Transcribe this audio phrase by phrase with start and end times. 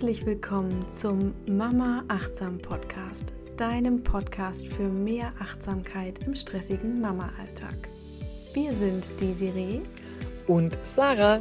[0.00, 7.90] Herzlich willkommen zum Mama Achtsam Podcast, deinem Podcast für mehr Achtsamkeit im stressigen Mama-Alltag.
[8.54, 9.82] Wir sind Desiree
[10.46, 11.40] und Sarah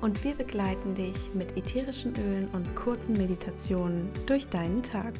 [0.00, 5.14] und wir begleiten dich mit ätherischen Ölen und kurzen Meditationen durch deinen Tag.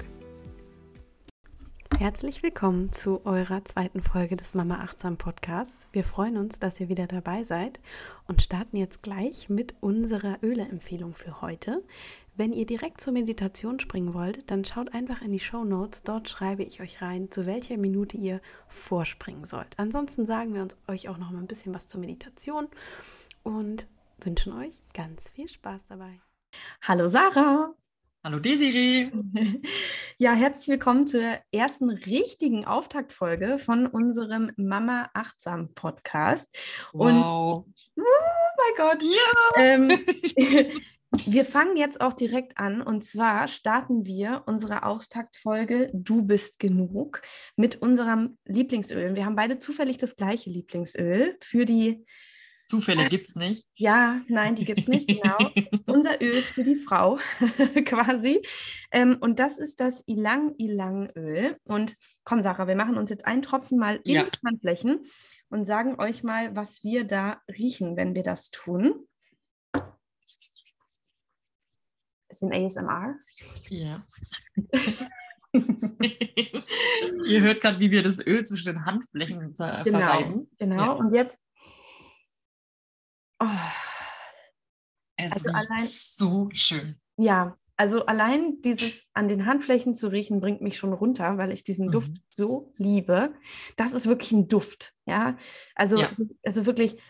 [2.00, 5.86] Herzlich willkommen zu eurer zweiten Folge des Mama Achtsam Podcasts.
[5.93, 7.78] Wir freuen uns, dass ihr wieder dabei seid
[8.27, 11.84] und starten jetzt gleich mit unserer Öleempfehlung für heute.
[12.37, 16.02] Wenn ihr direkt zur Meditation springen wollt, dann schaut einfach in die Show Notes.
[16.02, 19.69] Dort schreibe ich euch rein, zu welcher Minute ihr vorspringen sollt.
[19.77, 22.66] Ansonsten sagen wir uns euch auch noch mal ein bisschen was zur Meditation
[23.45, 23.87] und
[24.19, 26.20] wünschen euch ganz viel Spaß dabei.
[26.83, 27.73] Hallo Sarah.
[28.25, 29.12] Hallo Desiree.
[30.19, 36.48] Ja, herzlich willkommen zur ersten richtigen Auftaktfolge von unserem Mama Achtsam Podcast.
[36.92, 37.64] Wow.
[37.97, 38.05] Und, oh
[38.56, 39.03] mein Gott.
[39.03, 39.61] Ja.
[39.61, 40.70] Ähm,
[41.27, 47.23] Wir fangen jetzt auch direkt an und zwar starten wir unsere Auftaktfolge Du bist genug
[47.57, 49.15] mit unserem Lieblingsöl.
[49.15, 52.05] Wir haben beide zufällig das gleiche Lieblingsöl für die.
[52.67, 53.67] Zufälle gibt es nicht.
[53.75, 55.37] Ja, nein, die gibt es nicht, genau.
[55.87, 57.19] Unser Öl für die Frau
[57.85, 58.41] quasi.
[58.91, 61.57] Ähm, und das ist das Ilang Ilang Öl.
[61.65, 64.25] Und komm, Sarah, wir machen uns jetzt einen Tropfen mal in Ja.
[64.25, 65.01] die Handflächen
[65.51, 69.07] und sagen euch mal, was wir da riechen, wenn wir das tun.
[72.34, 73.14] Bisschen ASMR.
[73.68, 73.98] Ja.
[77.28, 80.50] Ihr hört gerade, wie wir das Öl zwischen den Handflächen zer- Genau, verreiben.
[80.58, 80.77] genau.
[80.84, 80.90] Ja.
[80.92, 81.40] Und jetzt.
[83.40, 83.46] Oh,
[85.16, 86.96] Es Also riecht allein- so schön.
[87.16, 91.62] ja, also allein dieses an den Handflächen zu riechen, bringt mich schon runter, weil ich
[91.62, 91.92] diesen Mhm.
[91.92, 93.32] Duft so liebe.
[93.77, 95.36] Das ist wirklich ein Duft, ja.
[95.77, 96.10] Also, Ja.
[96.44, 97.00] also wirklich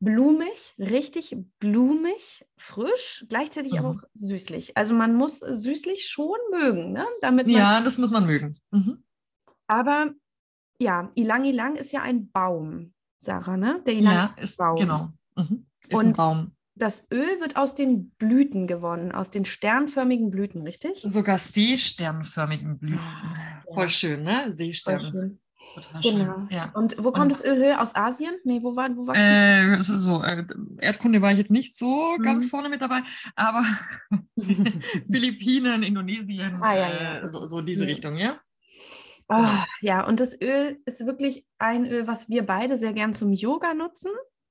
[0.00, 3.98] blumig, richtig blumig, frisch, gleichzeitig aber Mhm.
[4.00, 4.76] auch süßlich.
[4.76, 7.06] Also man muss süßlich schon mögen, ne?
[7.20, 8.56] Damit Ja, das muss man mögen.
[8.70, 9.04] Mhm.
[9.66, 10.12] aber
[10.80, 13.82] ja, Ilang Ilang ist ja ein Baum, Sarah, ne?
[13.86, 14.76] Der Ilang Ja, ist Baum.
[14.76, 15.08] genau.
[15.36, 15.66] Mhm.
[15.88, 16.52] Ist ein Und- Baum.
[16.76, 21.02] Das Öl wird aus den Blüten gewonnen, aus den sternförmigen Blüten, richtig?
[21.04, 22.98] Sogar seesternförmigen Blüten.
[22.98, 23.88] Ah, Voll ja.
[23.90, 24.50] schön, ne?
[24.50, 25.38] Schön.
[25.74, 26.34] Total Genau.
[26.40, 26.48] schön.
[26.50, 26.70] Ja.
[26.74, 27.80] Und wo kommt Und- das Öl her?
[27.80, 28.34] Aus Asien?
[28.44, 30.44] Nee, wo war wo war Äh, so, so äh,
[30.80, 32.48] Erdkunde war ich jetzt nicht so ganz Mhm.
[32.48, 33.02] vorne mit dabei,
[33.36, 33.64] aber
[35.10, 37.18] Philippinen, Indonesien, Ah, ja, ja.
[37.20, 37.86] Äh, so, so diese.
[37.86, 38.38] Richtung, ja?
[39.28, 39.44] oh,
[39.80, 43.74] ja, und das Öl ist wirklich ein Öl, was wir beide sehr gern zum Yoga
[43.74, 44.10] nutzen.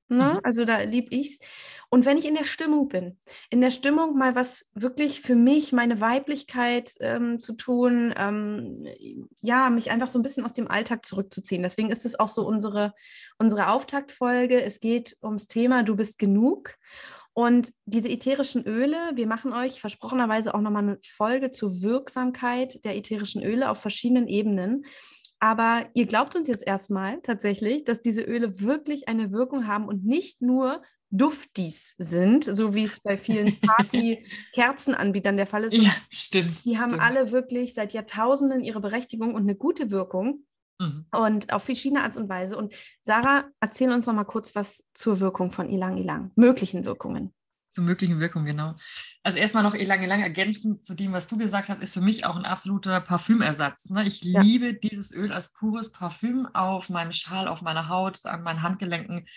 [0.09, 0.33] Ne?
[0.33, 0.39] Mhm.
[0.43, 1.39] Also da lieb ich's.
[1.89, 3.17] Und wenn ich in der Stimmung bin,
[3.49, 8.85] in der Stimmung mal was wirklich für mich, meine Weiblichkeit ähm, zu tun, ähm,
[9.41, 11.63] ja, mich einfach so ein bisschen aus dem Alltag zurückzuziehen.
[11.63, 12.93] Deswegen ist es auch so unsere,
[13.37, 14.61] unsere Auftaktfolge.
[14.61, 16.75] Es geht ums Thema Du bist genug.
[17.33, 22.97] Und diese ätherischen Öle, wir machen euch versprochenerweise auch nochmal eine Folge zur Wirksamkeit der
[22.97, 24.83] ätherischen Öle auf verschiedenen Ebenen.
[25.39, 30.05] Aber ihr glaubt uns jetzt erstmal tatsächlich, dass diese Öle wirklich eine Wirkung haben und
[30.05, 35.73] nicht nur Duftis sind, so wie es bei vielen Party-Kerzenanbietern der Fall ist.
[35.73, 36.65] Ja, stimmt.
[36.65, 37.03] Die haben stimmt.
[37.03, 40.45] alle wirklich seit Jahrtausenden ihre Berechtigung und eine gute Wirkung
[40.81, 41.05] Mhm.
[41.13, 42.55] und auf verschiedene Art und Weise.
[42.57, 47.33] Und Sarah, erzähl uns noch mal kurz was zur Wirkung von Ilang Ilang, möglichen Wirkungen.
[47.69, 48.75] Zur möglichen Wirkung, genau.
[49.21, 52.25] Also erstmal noch lange, lange ergänzend zu dem, was du gesagt hast, ist für mich
[52.25, 53.89] auch ein absoluter Parfümersatz.
[53.89, 54.05] Ne?
[54.05, 54.41] Ich Ja.
[54.41, 59.27] liebe dieses Öl als pures Parfüm auf meinem Schal, auf meiner Haut, an meinen Handgelenken.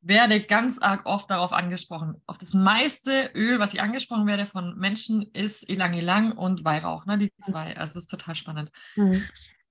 [0.00, 2.20] Werde ganz arg oft darauf angesprochen.
[2.26, 7.06] Auf das meiste Öl, was ich angesprochen werde von Menschen, ist Ilang Ilang und Weihrauch.
[7.06, 7.18] Ne?
[7.18, 7.76] Die zwei.
[7.76, 8.70] Also das ist total spannend.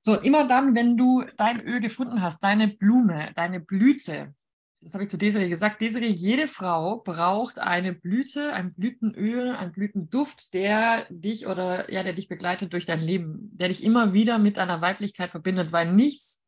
[0.03, 4.33] So, immer dann, wenn du dein Öl gefunden hast, deine Blume, deine Blüte,
[4.81, 9.71] das habe ich zu Desiree gesagt, Desiree, jede Frau braucht eine Blüte, ein Blütenöl, ein
[9.71, 14.39] Blütenduft, der dich oder ja, der dich begleitet durch dein Leben, der dich immer wieder
[14.39, 16.43] mit deiner Weiblichkeit verbindet, weil nichts,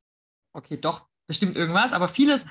[0.53, 2.47] okay, doch, bestimmt irgendwas, aber vieles,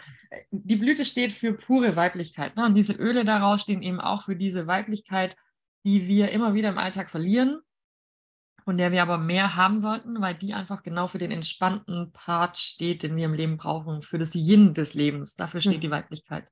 [0.50, 2.56] die Blüte steht für pure Weiblichkeit.
[2.56, 2.64] Ne?
[2.64, 5.36] Und diese Öle daraus stehen eben auch für diese Weiblichkeit,
[5.84, 7.60] die wir immer wieder im Alltag verlieren
[8.64, 12.58] von der wir aber mehr haben sollten, weil die einfach genau für den entspannten Part
[12.58, 15.34] steht, den wir im Leben brauchen, für das Yin des Lebens.
[15.34, 15.80] Dafür steht Mhm.
[15.80, 16.46] die Weiblichkeit.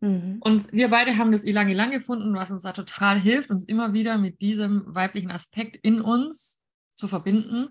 [0.00, 0.38] Mhm.
[0.40, 3.92] Und wir beide haben das Ilang Ilang gefunden, was uns da total hilft, uns immer
[3.92, 7.70] wieder mit diesem weiblichen Aspekt in uns zu verbinden.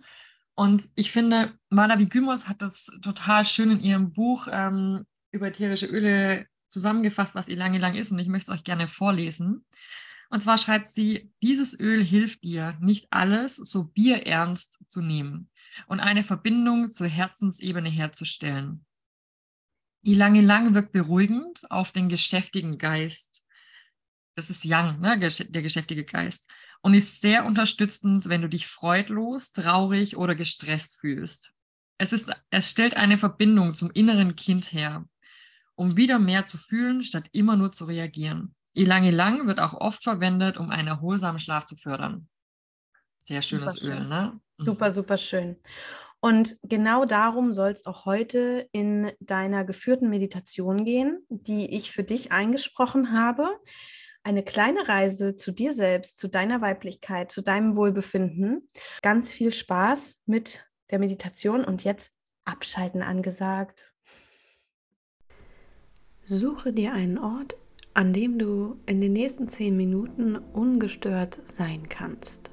[0.56, 5.86] Und ich finde, Malavi Gümos hat das total schön in ihrem Buch ähm, über ätherische
[5.86, 8.12] Öle zusammengefasst, was Ilang Ilang ist.
[8.12, 9.66] Und ich möchte es euch gerne vorlesen.
[10.30, 15.50] Und zwar schreibt sie, dieses Öl hilft dir, nicht alles so bierernst zu nehmen
[15.88, 18.86] und eine Verbindung zur Herzensebene herzustellen.
[20.04, 23.46] Ilang Ilang wirkt beruhigend auf den geschäftigen Geist.
[24.36, 26.50] Das ist Yang, ne, der geschäftige Geist.
[26.82, 31.54] und ist sehr unterstützend, wenn du dich freudlos, traurig oder gestresst fühlst.
[31.98, 35.08] Es, ist, es stellt eine Verbindung zum inneren Kind her,
[35.76, 38.56] um wieder mehr zu fühlen, statt immer nur zu reagieren.
[38.78, 42.30] Ilang Ilang wird auch oft verwendet, um einen erholsamen Schlaf zu fördern.
[43.18, 44.10] Sehr schönes super Öl, schön.
[44.10, 44.40] ne?
[44.54, 45.58] Super, super schön.
[46.20, 52.04] Und genau darum soll es auch heute in deiner geführten Meditation gehen, die ich für
[52.04, 53.50] dich eingesprochen habe.
[54.24, 58.70] Eine kleine Reise zu dir selbst, zu deiner Weiblichkeit, zu deinem Wohlbefinden.
[59.02, 62.14] Ganz viel Spaß mit der Meditation und jetzt
[62.46, 63.94] abschalten angesagt.
[66.26, 67.56] Suche dir einen Ort,
[67.98, 72.52] an dem du in den nächsten zehn Minuten ungestört sein kannst.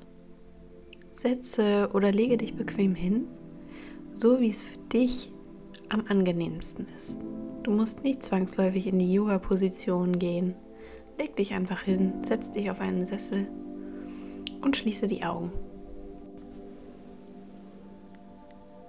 [1.12, 3.26] Setze oder lege dich bequem hin
[4.14, 5.32] so wie es für dich
[5.90, 7.18] am angenehmsten ist.
[7.64, 10.54] Du musst nicht zwangsläufig in die Yoga-Position gehen.
[11.18, 13.46] Leg dich einfach hin, setz dich auf einen Sessel
[14.62, 15.52] und schließe die Augen.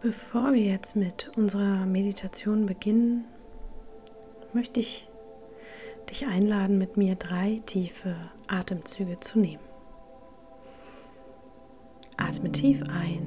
[0.01, 3.25] Bevor wir jetzt mit unserer Meditation beginnen,
[4.53, 5.09] möchte ich
[6.05, 8.15] dich einladen, mit mir drei tiefe
[8.47, 9.63] Atemzüge zu nehmen.
[12.17, 13.21] Atme tief ein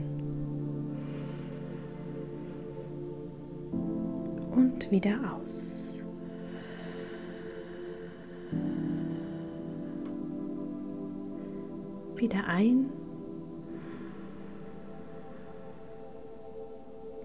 [4.50, 6.02] und wieder aus.
[12.16, 12.90] Wieder ein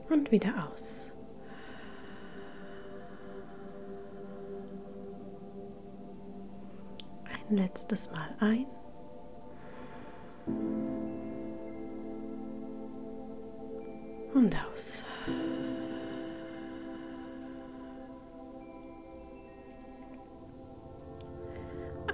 [0.09, 1.02] und wieder aus.
[7.49, 8.65] Ein letztes Mal ein.
[14.33, 15.03] Und aus.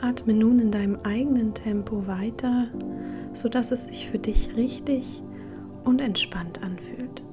[0.02, 2.68] Atme nun in deinem eigenen Tempo weiter,
[3.34, 5.22] sodass es sich für dich richtig
[5.84, 7.24] und entspannt anfühlt.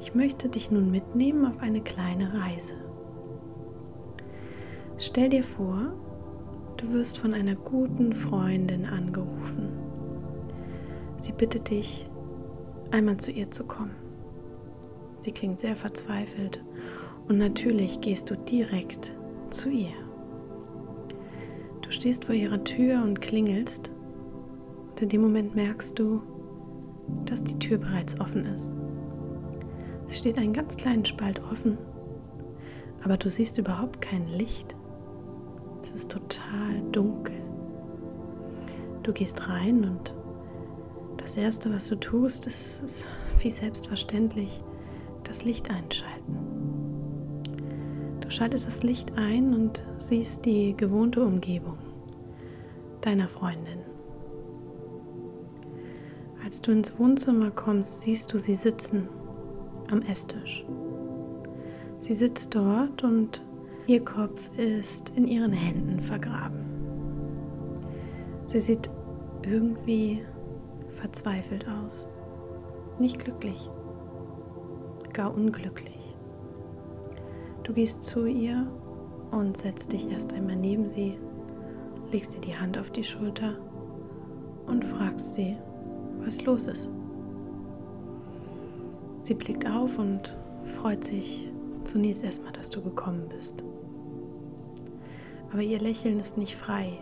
[0.00, 2.74] Ich möchte dich nun mitnehmen auf eine kleine Reise.
[4.98, 5.92] Stell dir vor,
[6.76, 9.68] du wirst von einer guten Freundin angerufen.
[11.20, 12.08] Sie bittet dich,
[12.90, 13.94] einmal zu ihr zu kommen.
[15.20, 16.62] Sie klingt sehr verzweifelt
[17.28, 19.16] und natürlich gehst du direkt
[19.50, 19.94] zu ihr
[21.94, 23.90] stehst vor ihrer Tür und klingelst.
[24.90, 26.20] Und in dem Moment merkst du,
[27.24, 28.72] dass die Tür bereits offen ist.
[30.06, 31.78] Sie steht einen ganz kleinen Spalt offen,
[33.02, 34.76] aber du siehst überhaupt kein Licht.
[35.84, 37.34] Es ist total dunkel.
[39.02, 40.16] Du gehst rein und
[41.18, 43.08] das Erste, was du tust, ist, ist
[43.40, 44.62] wie selbstverständlich
[45.24, 46.38] das Licht einschalten.
[48.22, 51.76] Du schaltest das Licht ein und siehst die gewohnte Umgebung
[53.02, 53.80] deiner Freundin.
[56.42, 59.06] Als du ins Wohnzimmer kommst, siehst du sie sitzen
[59.90, 60.64] am Esstisch.
[61.98, 63.42] Sie sitzt dort und
[63.86, 66.64] ihr Kopf ist in ihren Händen vergraben.
[68.46, 68.90] Sie sieht
[69.42, 70.24] irgendwie
[70.88, 72.08] verzweifelt aus.
[72.98, 73.68] Nicht glücklich,
[75.12, 76.16] gar unglücklich.
[77.62, 78.66] Du gehst zu ihr
[79.30, 81.18] und setzt dich erst einmal neben sie
[82.14, 83.56] legst dir die Hand auf die Schulter
[84.66, 85.56] und fragst sie,
[86.20, 86.88] was los ist.
[89.22, 91.52] Sie blickt auf und freut sich
[91.84, 93.64] zunächst erstmal, dass du gekommen bist.
[95.52, 96.98] Aber ihr Lächeln ist nicht frei.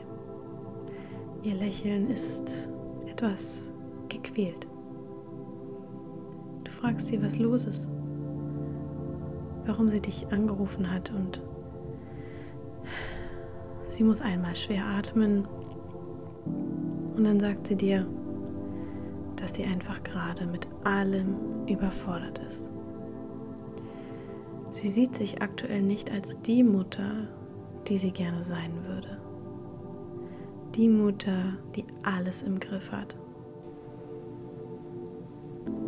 [1.43, 2.71] Ihr Lächeln ist
[3.07, 3.73] etwas
[4.09, 4.69] gequält.
[6.65, 7.89] Du fragst sie, was los ist,
[9.67, 11.43] warum sie dich angerufen hat und
[13.93, 15.47] Sie muss einmal schwer atmen
[17.15, 18.07] und dann sagt sie dir,
[19.37, 21.37] dass sie einfach gerade mit allem
[21.67, 22.71] überfordert ist.
[24.73, 27.29] Sie sieht sich aktuell nicht als die Mutter,
[27.89, 29.21] die sie gerne sein würde.
[30.75, 33.15] Die Mutter, die alles im Griff hat.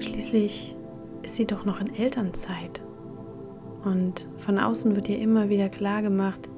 [0.01, 0.77] Schließlich
[1.23, 2.83] ist sie doch noch in Elternzeit.
[3.85, 6.51] Und von außen wird ihr immer wieder klar gemacht,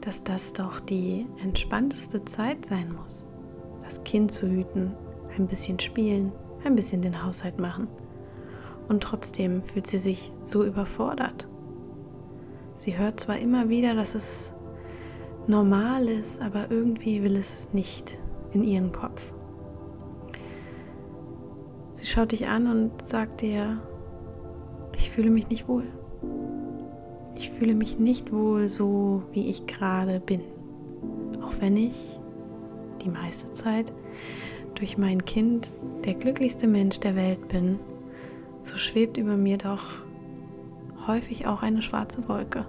[0.00, 3.26] dass das doch die entspannteste Zeit sein muss.
[3.82, 4.94] Das Kind zu hüten,
[5.36, 6.32] ein bisschen spielen,
[6.64, 7.88] ein bisschen den Haushalt machen.
[8.88, 11.46] Und trotzdem fühlt sie sich so überfordert.
[12.78, 14.54] Sie hört zwar immer wieder, dass es
[15.48, 18.16] normal ist, aber irgendwie will es nicht
[18.52, 19.34] in ihren Kopf.
[21.92, 23.82] Sie schaut dich an und sagt dir,
[24.94, 25.88] ich fühle mich nicht wohl.
[27.34, 30.42] Ich fühle mich nicht wohl so, wie ich gerade bin.
[31.42, 32.20] Auch wenn ich
[33.02, 33.92] die meiste Zeit
[34.76, 35.68] durch mein Kind
[36.04, 37.80] der glücklichste Mensch der Welt bin,
[38.62, 39.82] so schwebt über mir doch
[41.08, 42.64] häufig auch eine schwarze Wolke.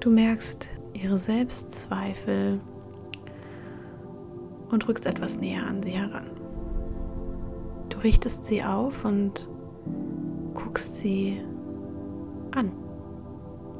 [0.00, 2.60] Du merkst ihre Selbstzweifel
[4.70, 6.30] und rückst etwas näher an sie heran.
[7.88, 9.48] Du richtest sie auf und
[10.54, 11.40] guckst sie
[12.52, 12.72] an.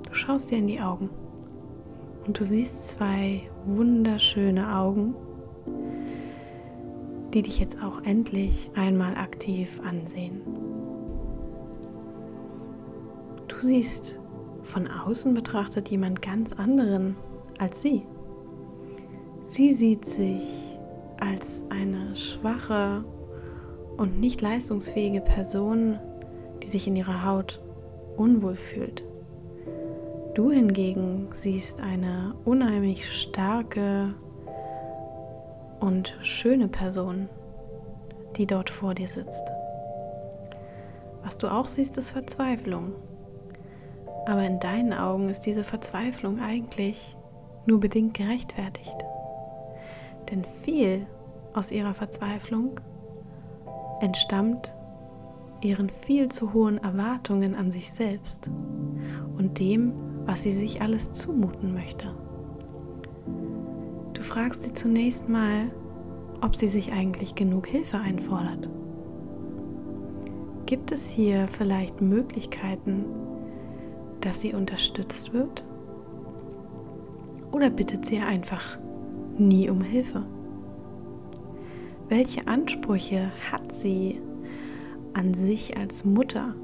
[0.06, 1.10] Du schaust dir in die Augen
[2.26, 5.14] und du siehst zwei wunderschöne Augen,
[7.34, 10.42] die dich jetzt auch endlich einmal aktiv ansehen.
[13.62, 14.18] Du siehst
[14.64, 17.16] von außen betrachtet jemand ganz anderen
[17.60, 18.04] als sie.
[19.44, 20.76] Sie sieht sich
[21.20, 23.04] als eine schwache
[23.96, 26.00] und nicht leistungsfähige Person,
[26.60, 27.62] die sich in ihrer Haut
[28.16, 29.04] unwohl fühlt.
[30.34, 34.12] Du hingegen siehst eine unheimlich starke
[35.78, 37.28] und schöne Person,
[38.36, 39.52] die dort vor dir sitzt.
[41.22, 42.94] Was du auch siehst, ist Verzweiflung.
[44.26, 47.16] Aber in deinen Augen ist diese Verzweiflung eigentlich
[47.66, 48.96] nur bedingt gerechtfertigt.
[50.30, 51.06] Denn viel
[51.54, 52.80] aus ihrer Verzweiflung
[54.00, 54.74] entstammt
[55.60, 58.50] ihren viel zu hohen Erwartungen an sich selbst
[59.38, 59.92] und dem,
[60.26, 62.08] was sie sich alles zumuten möchte.
[64.12, 65.70] Du fragst sie zunächst mal,
[66.40, 68.68] ob sie sich eigentlich genug Hilfe einfordert.
[70.66, 73.04] Gibt es hier vielleicht Möglichkeiten,
[74.24, 75.64] dass sie unterstützt wird?
[77.50, 78.78] Oder bittet sie einfach
[79.36, 80.24] nie um Hilfe?
[82.08, 84.20] Welche Ansprüche hat sie
[85.12, 86.54] an sich als Mutter?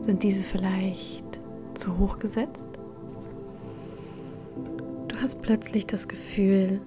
[0.00, 1.40] Sind diese vielleicht
[1.74, 2.68] zu hoch gesetzt?
[5.08, 6.80] Du hast plötzlich das Gefühl,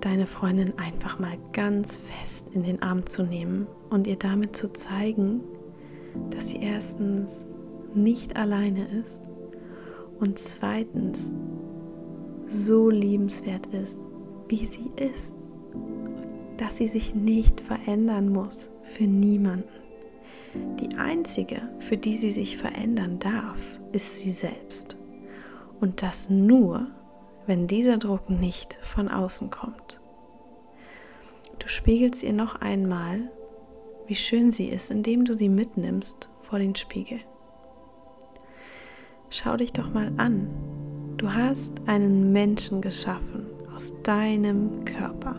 [0.00, 4.72] deine Freundin einfach mal ganz fest in den Arm zu nehmen und ihr damit zu
[4.72, 5.42] zeigen,
[6.30, 7.46] dass sie erstens
[7.94, 9.22] nicht alleine ist
[10.18, 11.32] und zweitens
[12.46, 14.00] so liebenswert ist,
[14.48, 15.34] wie sie ist,
[16.56, 19.68] dass sie sich nicht verändern muss für niemanden.
[20.80, 24.96] Die einzige, für die sie sich verändern darf, ist sie selbst.
[25.80, 26.88] Und das nur,
[27.46, 30.00] wenn dieser Druck nicht von außen kommt.
[31.58, 33.30] Du spiegelst ihr noch einmal,
[34.06, 37.20] wie schön sie ist, indem du sie mitnimmst vor den Spiegel.
[39.32, 40.48] Schau dich doch mal an.
[41.16, 45.36] Du hast einen Menschen geschaffen aus deinem Körper.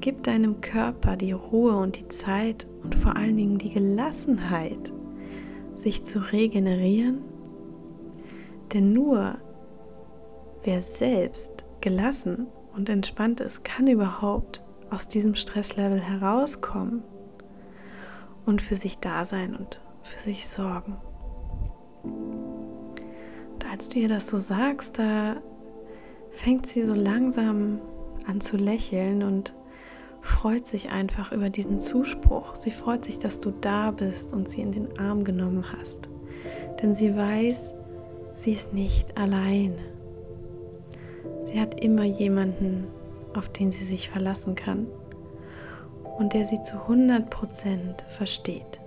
[0.00, 4.94] Gib deinem Körper die Ruhe und die Zeit und vor allen Dingen die Gelassenheit,
[5.74, 7.20] sich zu regenerieren.
[8.72, 9.36] Denn nur
[10.64, 17.02] wer selbst gelassen und entspannt ist, kann überhaupt aus diesem Stresslevel herauskommen
[18.46, 20.96] und für sich da sein und für sich sorgen
[23.80, 25.36] als du ihr das so sagst, da
[26.32, 27.80] fängt sie so langsam
[28.26, 29.54] an zu lächeln und
[30.20, 32.56] freut sich einfach über diesen Zuspruch.
[32.56, 36.10] Sie freut sich, dass du da bist und sie in den Arm genommen hast.
[36.82, 37.74] Denn sie weiß,
[38.34, 39.80] sie ist nicht alleine.
[41.44, 42.86] Sie hat immer jemanden,
[43.34, 44.88] auf den sie sich verlassen kann
[46.18, 48.78] und der sie zu 100% versteht.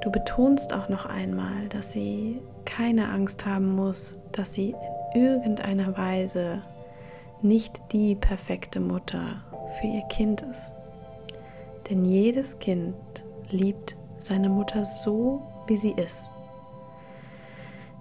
[0.00, 4.74] Du betonst auch noch einmal, dass sie keine Angst haben muss, dass sie
[5.14, 6.62] in irgendeiner Weise
[7.40, 9.42] nicht die perfekte Mutter
[9.80, 10.72] für ihr Kind ist.
[11.88, 12.94] Denn jedes Kind
[13.50, 16.28] liebt seine Mutter so, wie sie ist.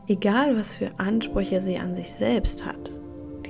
[0.07, 2.91] Egal, was für Ansprüche sie an sich selbst hat,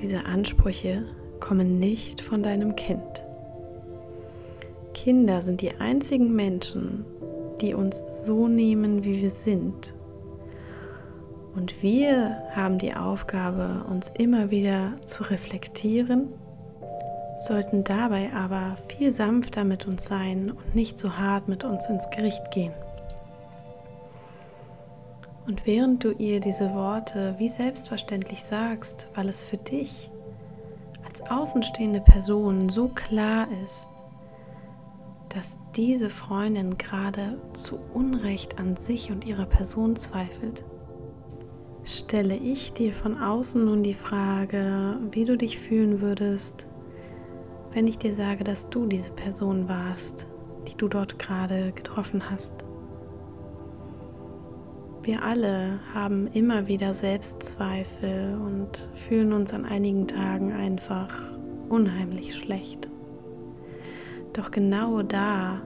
[0.02, 1.04] diese Ansprüche
[1.40, 3.26] kommen nicht von deinem Kind.
[4.94, 7.06] Kinder sind die einzigen Menschen,
[7.60, 9.97] die uns so nehmen, wie wir sind
[11.58, 16.32] und wir haben die Aufgabe, uns immer wieder zu reflektieren,
[17.40, 22.08] sollten dabei aber viel sanfter mit uns sein und nicht so hart mit uns ins
[22.12, 22.74] Gericht gehen.
[25.48, 30.12] Und während du ihr diese Worte wie selbstverständlich sagst, weil es für dich
[31.08, 33.90] als außenstehende Person so klar ist,
[35.30, 40.64] dass diese Freundin gerade zu Unrecht an sich und ihrer Person zweifelt,
[41.88, 46.68] stelle ich dir von außen nun die Frage, wie du dich fühlen würdest,
[47.72, 50.28] wenn ich dir sage, dass du diese Person warst,
[50.68, 52.54] die du dort gerade getroffen hast.
[55.04, 61.22] Wir alle haben immer wieder Selbstzweifel und fühlen uns an einigen Tagen einfach
[61.70, 62.90] unheimlich schlecht.
[64.34, 65.62] Doch genau da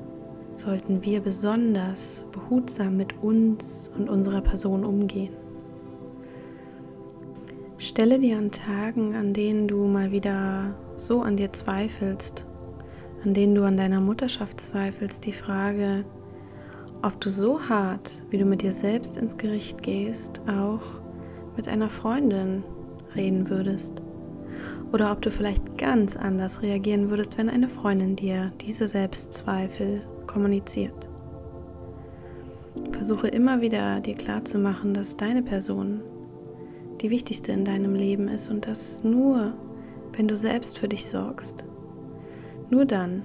[0.53, 5.33] sollten wir besonders behutsam mit uns und unserer Person umgehen.
[7.81, 12.45] Stelle dir an Tagen, an denen du mal wieder so an dir zweifelst,
[13.25, 16.05] an denen du an deiner Mutterschaft zweifelst, die Frage,
[17.01, 21.01] ob du so hart, wie du mit dir selbst ins Gericht gehst, auch
[21.57, 22.63] mit einer Freundin
[23.15, 24.03] reden würdest.
[24.93, 31.09] Oder ob du vielleicht ganz anders reagieren würdest, wenn eine Freundin dir diese Selbstzweifel kommuniziert.
[32.91, 36.01] Versuche immer wieder dir klarzumachen, dass deine Person
[37.01, 39.53] die wichtigste in deinem Leben ist und dass nur,
[40.13, 41.65] wenn du selbst für dich sorgst,
[42.69, 43.23] nur dann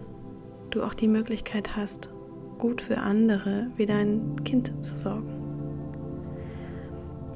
[0.70, 2.10] du auch die Möglichkeit hast,
[2.58, 5.28] gut für andere wie dein Kind zu sorgen.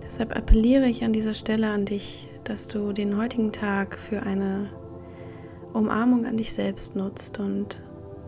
[0.02, 4.70] Deshalb appelliere ich an dieser Stelle an dich, dass du den heutigen Tag für eine
[5.72, 7.82] Umarmung an dich selbst nutzt und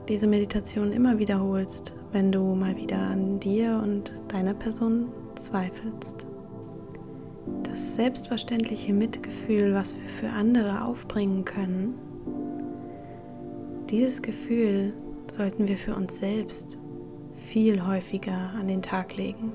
[0.08, 6.26] diese Meditation immer wiederholst, wenn du mal wieder an dir und deiner Person zweifelst.
[7.62, 11.94] Das selbstverständliche Mitgefühl, was wir für andere aufbringen können,
[13.90, 14.94] dieses Gefühl
[15.30, 16.78] sollten wir für uns selbst
[17.36, 19.52] viel häufiger an den Tag legen.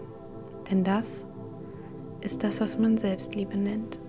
[0.69, 1.25] Denn das
[2.21, 3.99] ist das, was man Selbstliebe nennt.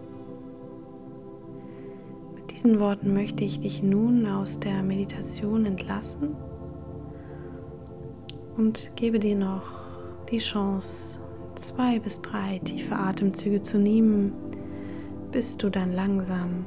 [2.34, 6.36] Mit diesen Worten möchte ich dich nun aus der Meditation entlassen
[8.56, 9.64] und gebe dir noch
[10.30, 11.20] die Chance,
[11.58, 14.32] zwei bis drei tiefe Atemzüge zu nehmen,
[15.32, 16.66] bis du dann langsam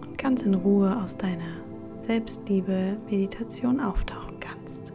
[0.00, 1.42] und ganz in Ruhe aus deiner
[2.00, 4.92] Selbstliebe-Meditation auftauchen kannst.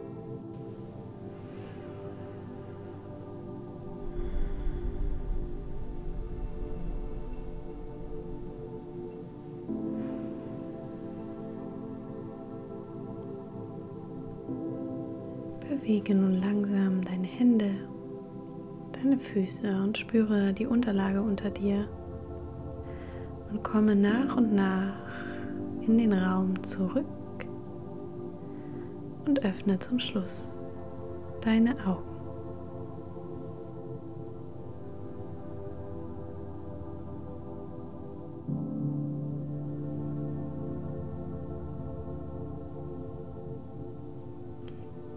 [15.68, 17.70] Bewege nun langsam deine Hände,
[19.04, 21.86] deine Füße und spüre die Unterlage unter dir
[23.50, 24.94] und komme nach und nach
[25.82, 27.04] in den Raum zurück
[29.26, 30.54] und öffne zum Schluss
[31.42, 32.13] deine Augen.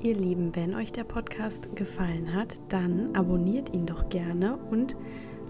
[0.08, 4.96] Ihr Lieben, wenn euch der Podcast gefallen hat, dann abonniert ihn doch gerne und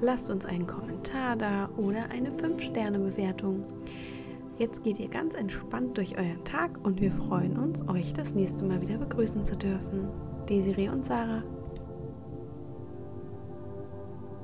[0.01, 3.63] lasst uns einen Kommentar da oder eine 5-Sterne-Bewertung.
[4.57, 8.65] Jetzt geht ihr ganz entspannt durch euren Tag und wir freuen uns, euch das nächste
[8.65, 10.07] Mal wieder begrüßen zu dürfen.
[10.49, 11.43] Desiree und Sarah.